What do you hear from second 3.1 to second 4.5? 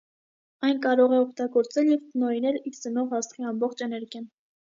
աստղի ամբողջ էներգիան։